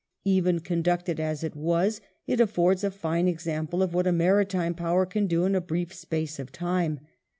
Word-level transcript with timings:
Even 0.25 0.59
conducted 0.61 1.19
as 1.19 1.43
it 1.43 1.55
was 1.55 2.01
it 2.25 2.39
affords 2.39 2.83
a 2.83 2.89
fine 2.89 3.27
example 3.27 3.83
of 3.83 3.93
what 3.93 4.07
a 4.07 4.11
maritime 4.11 4.73
power 4.73 5.05
can 5.05 5.27
do 5.27 5.45
in 5.45 5.53
a 5.53 5.61
brief 5.61 5.93
space 5.93 6.39
of 6.39 6.51
time. 6.51 7.01